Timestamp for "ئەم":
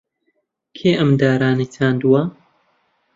0.97-1.11